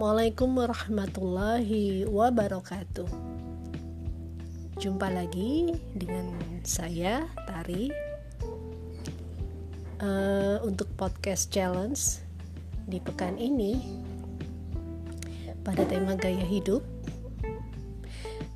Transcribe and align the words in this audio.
Assalamualaikum 0.00 0.56
warahmatullahi 0.56 2.08
wabarakatuh. 2.08 3.04
Jumpa 4.80 5.12
lagi 5.12 5.76
dengan 5.92 6.32
saya 6.64 7.28
Tari 7.44 7.92
uh, 10.00 10.56
untuk 10.64 10.88
podcast 10.96 11.52
challenge 11.52 12.24
di 12.88 12.96
pekan 12.96 13.36
ini 13.36 13.76
pada 15.68 15.84
tema 15.84 16.16
gaya 16.16 16.48
hidup. 16.48 16.80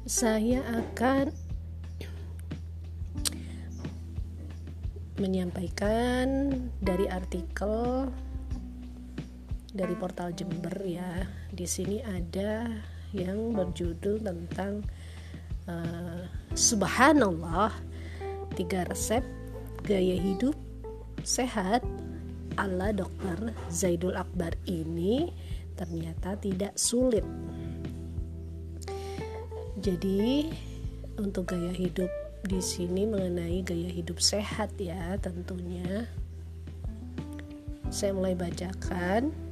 Saya 0.09 0.65
akan 0.65 1.29
menyampaikan 5.20 6.56
dari 6.80 7.05
artikel 7.12 8.09
dari 9.74 9.98
portal 9.98 10.30
Jember 10.30 10.78
ya. 10.87 11.27
Di 11.51 11.66
sini 11.66 11.98
ada 12.06 12.70
yang 13.10 13.51
berjudul 13.51 14.23
tentang 14.23 14.87
uh, 15.66 16.23
Subhanallah 16.55 17.74
tiga 18.55 18.87
resep 18.87 19.27
gaya 19.82 20.15
hidup 20.15 20.55
sehat 21.27 21.82
ala 22.55 22.95
dokter 22.95 23.51
Zaidul 23.66 24.15
Akbar 24.15 24.55
ini 24.70 25.34
ternyata 25.74 26.38
tidak 26.38 26.79
sulit. 26.79 27.27
Jadi 29.82 30.48
untuk 31.18 31.51
gaya 31.51 31.74
hidup 31.74 32.09
di 32.46 32.62
sini 32.62 33.10
mengenai 33.10 33.66
gaya 33.66 33.91
hidup 33.91 34.23
sehat 34.23 34.70
ya 34.79 35.18
tentunya. 35.18 36.06
Saya 37.90 38.15
mulai 38.15 38.38
bacakan 38.38 39.43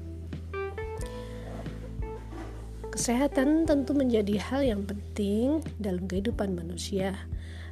Kesehatan 2.92 3.64
tentu 3.64 3.96
menjadi 3.96 4.36
hal 4.36 4.68
yang 4.68 4.84
penting 4.84 5.64
dalam 5.80 6.04
kehidupan 6.04 6.52
manusia. 6.52 7.16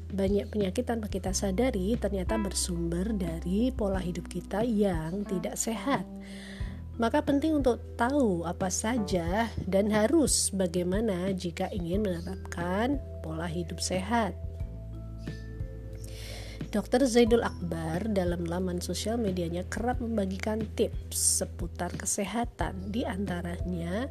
Banyak 0.08 0.48
penyakit 0.48 0.88
tanpa 0.88 1.12
kita 1.12 1.36
sadari 1.36 1.92
ternyata 2.00 2.40
bersumber 2.40 3.04
dari 3.12 3.68
pola 3.68 4.00
hidup 4.00 4.32
kita 4.32 4.64
yang 4.64 5.28
tidak 5.28 5.60
sehat. 5.60 6.08
Maka 6.96 7.20
penting 7.20 7.60
untuk 7.60 7.84
tahu 8.00 8.48
apa 8.48 8.72
saja 8.72 9.52
dan 9.68 9.92
harus 9.92 10.48
bagaimana 10.56 11.36
jika 11.36 11.68
ingin 11.68 12.00
menerapkan 12.00 12.96
pola 13.20 13.44
hidup 13.44 13.76
sehat. 13.76 14.32
Dr. 16.72 17.04
Zaidul 17.04 17.44
Akbar 17.44 18.08
dalam 18.08 18.48
laman 18.48 18.80
sosial 18.80 19.20
medianya 19.20 19.68
kerap 19.68 20.00
membagikan 20.00 20.64
tips 20.80 21.44
seputar 21.44 21.92
kesehatan, 21.92 22.88
di 22.88 23.02
antaranya 23.02 24.08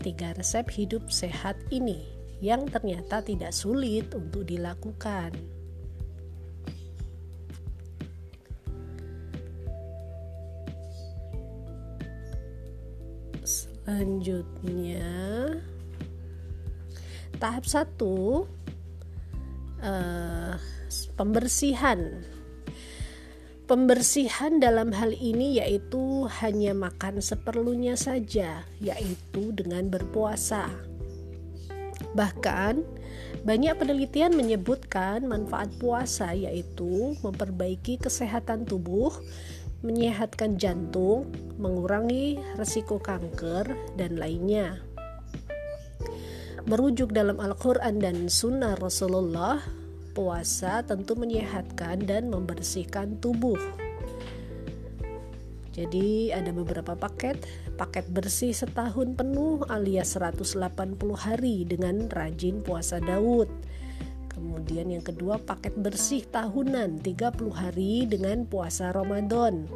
tiga 0.00 0.32
resep 0.34 0.64
hidup 0.72 1.12
sehat 1.12 1.60
ini 1.68 2.00
yang 2.40 2.64
ternyata 2.66 3.20
tidak 3.20 3.52
sulit 3.52 4.08
untuk 4.16 4.48
dilakukan. 4.48 5.36
Selanjutnya, 13.44 15.12
tahap 17.36 17.64
satu 17.68 18.48
uh, 19.84 20.54
pembersihan 21.18 22.24
Pembersihan 23.70 24.58
dalam 24.58 24.90
hal 24.90 25.14
ini 25.14 25.62
yaitu 25.62 26.26
hanya 26.42 26.74
makan 26.74 27.22
seperlunya 27.22 27.94
saja, 27.94 28.66
yaitu 28.82 29.54
dengan 29.54 29.86
berpuasa. 29.86 30.66
Bahkan, 32.18 32.82
banyak 33.46 33.78
penelitian 33.78 34.34
menyebutkan 34.34 35.22
manfaat 35.22 35.70
puasa 35.78 36.34
yaitu 36.34 37.14
memperbaiki 37.22 38.02
kesehatan 38.02 38.66
tubuh, 38.66 39.14
menyehatkan 39.86 40.58
jantung, 40.58 41.30
mengurangi 41.54 42.42
resiko 42.58 42.98
kanker, 42.98 43.70
dan 43.94 44.18
lainnya. 44.18 44.82
Merujuk 46.66 47.14
dalam 47.14 47.38
Al-Quran 47.38 48.02
dan 48.02 48.26
Sunnah 48.26 48.74
Rasulullah, 48.82 49.62
puasa 50.12 50.82
tentu 50.82 51.14
menyehatkan 51.16 52.02
dan 52.04 52.28
membersihkan 52.28 53.18
tubuh. 53.18 53.58
Jadi 55.70 56.34
ada 56.34 56.50
beberapa 56.50 56.98
paket, 56.98 57.46
paket 57.78 58.04
bersih 58.10 58.50
setahun 58.50 59.14
penuh 59.14 59.62
alias 59.70 60.18
180 60.18 60.58
hari 61.14 61.62
dengan 61.62 62.10
rajin 62.10 62.60
puasa 62.60 62.98
Daud. 62.98 63.48
Kemudian 64.26 64.90
yang 64.90 65.04
kedua 65.04 65.38
paket 65.38 65.72
bersih 65.78 66.26
tahunan 66.26 67.00
30 67.00 67.54
hari 67.54 68.04
dengan 68.04 68.44
puasa 68.50 68.90
Ramadan. 68.90 69.70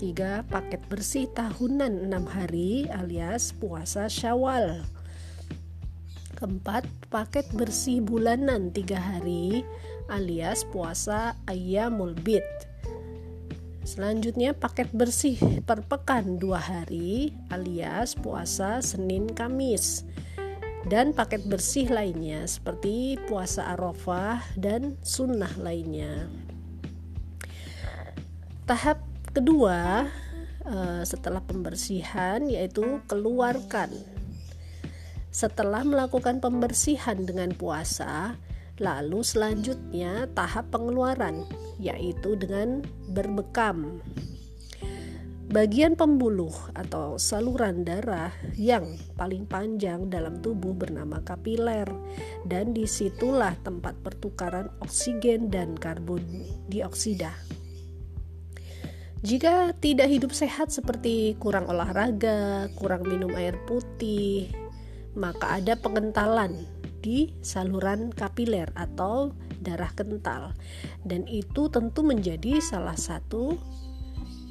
Tiga 0.00 0.40
paket 0.48 0.80
bersih 0.88 1.28
tahunan 1.36 2.08
6 2.08 2.34
hari 2.34 2.88
alias 2.88 3.52
puasa 3.52 4.08
Syawal. 4.08 4.99
Keempat, 6.40 6.88
paket 7.12 7.44
bersih 7.52 8.00
bulanan 8.00 8.72
tiga 8.72 8.96
hari 8.96 9.60
alias 10.08 10.64
puasa 10.64 11.36
ayamul 11.44 12.16
bid. 12.16 12.40
Selanjutnya 13.84 14.56
paket 14.56 14.88
bersih 14.96 15.36
per 15.68 15.84
pekan 15.84 16.40
dua 16.40 16.56
hari 16.56 17.36
alias 17.52 18.16
puasa 18.16 18.80
Senin 18.80 19.28
Kamis. 19.28 20.08
Dan 20.88 21.12
paket 21.12 21.44
bersih 21.44 21.92
lainnya 21.92 22.48
seperti 22.48 23.20
puasa 23.28 23.76
Arafah 23.76 24.40
dan 24.56 24.96
sunnah 25.04 25.52
lainnya. 25.60 26.24
Tahap 28.64 29.04
kedua 29.36 30.08
eh, 30.64 31.04
setelah 31.04 31.44
pembersihan 31.44 32.40
yaitu 32.48 33.04
keluarkan 33.04 33.92
setelah 35.30 35.86
melakukan 35.86 36.42
pembersihan 36.42 37.18
dengan 37.22 37.54
puasa, 37.54 38.34
lalu 38.82 39.22
selanjutnya 39.22 40.26
tahap 40.34 40.74
pengeluaran, 40.74 41.46
yaitu 41.78 42.34
dengan 42.34 42.82
berbekam. 43.10 44.02
Bagian 45.50 45.98
pembuluh 45.98 46.54
atau 46.78 47.18
saluran 47.18 47.82
darah 47.82 48.30
yang 48.54 48.86
paling 49.18 49.50
panjang 49.50 50.06
dalam 50.06 50.38
tubuh 50.38 50.70
bernama 50.70 51.18
kapiler 51.26 51.90
dan 52.46 52.70
di 52.70 52.86
situlah 52.86 53.58
tempat 53.66 53.98
pertukaran 53.98 54.70
oksigen 54.78 55.50
dan 55.50 55.74
karbon 55.74 56.22
dioksida. 56.70 57.34
Jika 59.26 59.74
tidak 59.82 60.06
hidup 60.08 60.30
sehat 60.30 60.70
seperti 60.70 61.34
kurang 61.42 61.66
olahraga, 61.66 62.70
kurang 62.78 63.04
minum 63.10 63.34
air 63.34 63.58
putih, 63.66 64.48
maka 65.14 65.58
ada 65.58 65.74
pengentalan 65.74 66.66
di 67.00 67.32
saluran 67.40 68.12
kapiler 68.12 68.68
atau 68.76 69.32
darah 69.60 69.90
kental 69.96 70.52
dan 71.04 71.24
itu 71.28 71.68
tentu 71.72 72.04
menjadi 72.04 72.60
salah 72.60 72.96
satu 72.96 73.56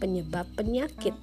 penyebab 0.01 0.49
penyakit. 0.57 1.13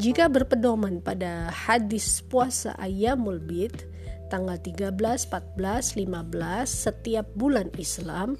Jika 0.00 0.32
berpedoman 0.32 1.04
pada 1.04 1.52
hadis 1.52 2.24
puasa 2.24 2.72
ayamul 2.80 3.36
bid 3.36 3.84
tanggal 4.32 4.56
13, 4.56 4.96
14, 4.96 5.98
15 5.98 6.06
setiap 6.64 7.26
bulan 7.36 7.68
Islam 7.76 8.38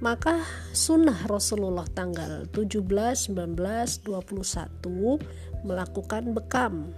maka 0.00 0.40
sunnah 0.72 1.28
Rasulullah 1.28 1.84
tanggal 1.92 2.48
17, 2.48 3.36
19, 3.36 3.36
21 3.36 5.20
melakukan 5.64 6.24
bekam. 6.32 6.96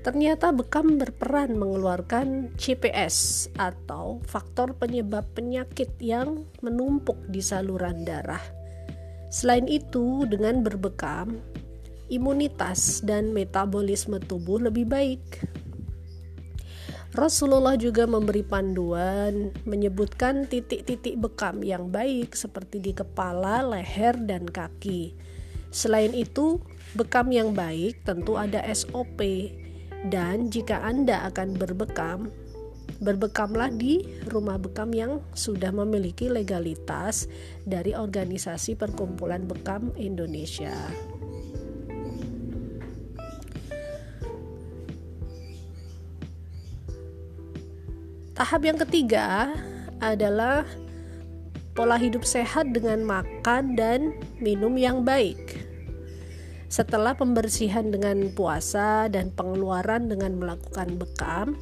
Ternyata 0.00 0.48
bekam 0.56 0.96
berperan 0.96 1.60
mengeluarkan 1.60 2.56
CPS 2.56 3.48
atau 3.60 4.24
faktor 4.24 4.72
penyebab 4.72 5.28
penyakit 5.36 5.92
yang 6.00 6.48
menumpuk 6.64 7.20
di 7.28 7.44
saluran 7.44 8.08
darah. 8.08 8.40
Selain 9.28 9.68
itu, 9.68 10.24
dengan 10.24 10.64
berbekam, 10.64 11.36
imunitas 12.08 13.04
dan 13.04 13.36
metabolisme 13.36 14.16
tubuh 14.24 14.56
lebih 14.56 14.88
baik. 14.88 15.44
Rasulullah 17.16 17.78
juga 17.80 18.04
memberi 18.04 18.44
panduan 18.44 19.54
menyebutkan 19.64 20.44
titik-titik 20.44 21.16
bekam 21.16 21.64
yang 21.64 21.88
baik 21.88 22.36
seperti 22.36 22.80
di 22.80 22.92
kepala, 22.92 23.64
leher, 23.64 24.16
dan 24.28 24.44
kaki. 24.44 25.16
Selain 25.72 26.12
itu, 26.12 26.60
Bekam 26.96 27.28
yang 27.28 27.52
baik 27.52 28.00
tentu 28.08 28.40
ada 28.40 28.64
SOP 28.72 29.20
dan 30.08 30.48
jika 30.48 30.80
Anda 30.80 31.28
akan 31.28 31.60
berbekam, 31.60 32.32
berbekamlah 33.04 33.76
di 33.76 34.08
rumah 34.32 34.56
bekam 34.56 34.96
yang 34.96 35.20
sudah 35.36 35.68
memiliki 35.68 36.32
legalitas 36.32 37.28
dari 37.68 37.92
organisasi 37.92 38.72
perkumpulan 38.80 39.44
bekam 39.44 39.92
Indonesia. 40.00 40.72
Tahap 48.38 48.62
yang 48.62 48.78
ketiga 48.78 49.50
adalah 49.98 50.62
pola 51.74 51.98
hidup 51.98 52.22
sehat 52.22 52.70
dengan 52.70 53.02
makan 53.02 53.74
dan 53.74 54.14
minum 54.38 54.78
yang 54.78 55.02
baik. 55.02 55.58
Setelah 56.70 57.18
pembersihan 57.18 57.90
dengan 57.90 58.30
puasa 58.30 59.10
dan 59.10 59.34
pengeluaran 59.34 60.06
dengan 60.06 60.38
melakukan 60.38 60.94
bekam, 61.02 61.58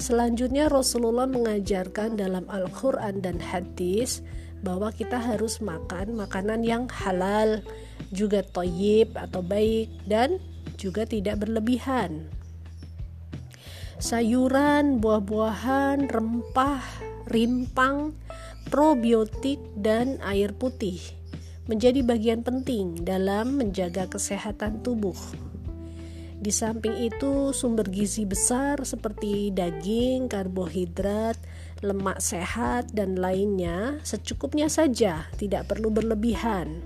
selanjutnya 0.00 0.72
Rasulullah 0.72 1.28
mengajarkan 1.28 2.16
dalam 2.16 2.48
Al-Quran 2.48 3.20
dan 3.20 3.36
hadis 3.36 4.24
bahwa 4.64 4.88
kita 4.96 5.20
harus 5.20 5.60
makan 5.60 6.16
makanan 6.16 6.64
yang 6.64 6.88
halal, 6.88 7.60
juga 8.08 8.40
toyib 8.56 9.12
atau 9.20 9.44
baik, 9.44 9.92
dan 10.08 10.40
juga 10.80 11.04
tidak 11.04 11.44
berlebihan. 11.44 12.24
Sayuran, 13.96 15.00
buah-buahan, 15.00 16.12
rempah, 16.12 16.84
rimpang, 17.32 18.12
probiotik, 18.68 19.56
dan 19.72 20.20
air 20.20 20.52
putih 20.52 21.00
menjadi 21.66 22.04
bagian 22.04 22.44
penting 22.44 23.02
dalam 23.02 23.56
menjaga 23.56 24.04
kesehatan 24.06 24.84
tubuh. 24.84 25.16
Di 26.36 26.52
samping 26.52 26.92
itu, 27.00 27.56
sumber 27.56 27.88
gizi 27.88 28.28
besar 28.28 28.84
seperti 28.84 29.48
daging, 29.56 30.28
karbohidrat, 30.28 31.40
lemak 31.80 32.20
sehat, 32.20 32.92
dan 32.92 33.16
lainnya 33.16 33.96
secukupnya 34.04 34.68
saja, 34.68 35.24
tidak 35.40 35.72
perlu 35.72 35.88
berlebihan. 35.88 36.84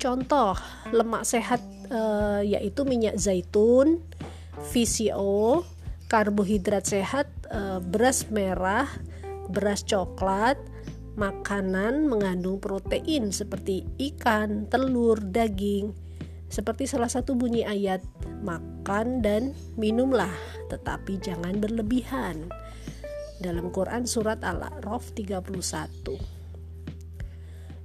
Contoh 0.00 0.54
lemak 0.94 1.26
sehat 1.26 1.60
e, 1.90 2.00
yaitu 2.46 2.86
minyak 2.86 3.18
zaitun, 3.20 4.00
VCO, 4.58 5.62
karbohidrat 6.10 6.88
sehat, 6.90 7.30
e, 7.46 7.78
beras 7.78 8.26
merah, 8.34 8.90
beras 9.50 9.86
coklat, 9.86 10.58
makanan 11.14 12.06
mengandung 12.06 12.58
protein 12.58 13.30
seperti 13.30 13.86
ikan, 14.10 14.66
telur, 14.66 15.18
daging. 15.20 15.94
Seperti 16.50 16.90
salah 16.90 17.06
satu 17.06 17.38
bunyi 17.38 17.62
ayat, 17.62 18.02
makan 18.42 19.22
dan 19.22 19.54
minumlah, 19.78 20.32
tetapi 20.66 21.22
jangan 21.22 21.62
berlebihan. 21.62 22.50
Dalam 23.38 23.70
Quran 23.70 24.04
surat 24.04 24.42
Al-A'raf 24.42 25.14
31. 25.14 26.40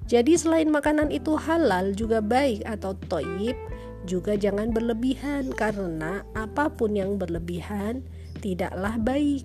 Jadi 0.05 0.33
selain 0.37 0.69
makanan 0.69 1.09
itu 1.09 1.33
halal 1.33 1.97
juga 1.97 2.21
baik 2.21 2.61
atau 2.65 2.93
toyib, 3.09 3.57
juga 4.05 4.37
jangan 4.37 4.71
berlebihan 4.71 5.49
karena 5.51 6.21
apa 6.37 6.69
pun 6.69 6.93
yang 6.93 7.17
berlebihan 7.17 8.05
tidaklah 8.39 8.95
baik. 9.01 9.43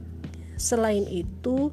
Selain 0.61 1.09
itu, 1.09 1.73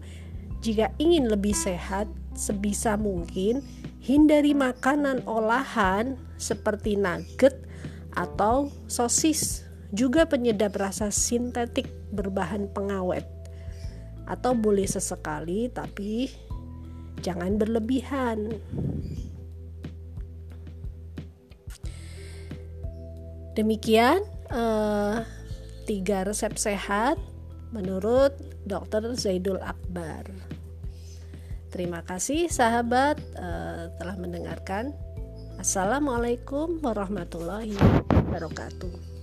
jika 0.64 0.90
ingin 0.98 1.28
lebih 1.28 1.52
sehat, 1.52 2.08
sebisa 2.38 2.96
mungkin 2.96 3.60
hindari 4.00 4.56
makanan 4.56 5.26
olahan 5.28 6.16
seperti 6.40 6.96
nugget 6.96 7.58
atau 8.16 8.72
sosis, 8.88 9.68
juga 9.92 10.24
penyedap 10.26 10.80
rasa 10.80 11.12
sintetik 11.12 11.92
berbahan 12.16 12.72
pengawet. 12.72 13.28
Atau 14.28 14.56
boleh 14.56 14.88
sesekali 14.88 15.68
tapi 15.72 16.32
jangan 17.22 17.60
berlebihan. 17.60 18.56
Demikian 23.58 24.22
uh, 24.54 25.26
tiga 25.90 26.22
resep 26.30 26.54
sehat 26.62 27.18
menurut 27.74 28.38
Dr. 28.70 29.18
Zaidul 29.18 29.58
Akbar. 29.66 30.30
Terima 31.74 32.06
kasih 32.06 32.54
sahabat 32.54 33.18
uh, 33.34 33.90
telah 33.98 34.16
mendengarkan. 34.22 34.94
Assalamualaikum 35.58 36.78
warahmatullahi 36.86 37.74
wabarakatuh. 38.14 39.17